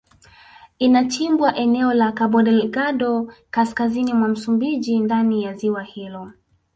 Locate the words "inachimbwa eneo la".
0.79-2.11